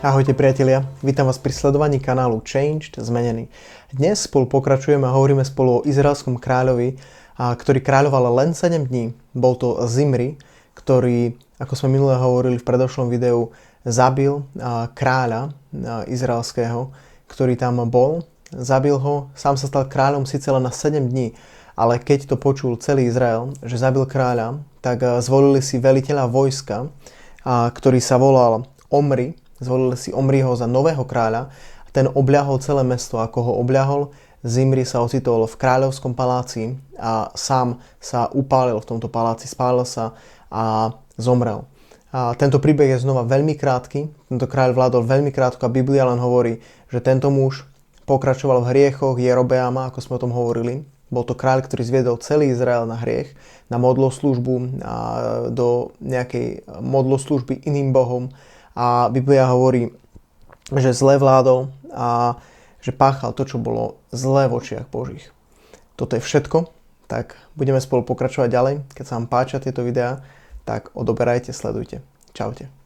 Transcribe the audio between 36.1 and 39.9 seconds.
paláci a sám sa upálil v tomto paláci, spálil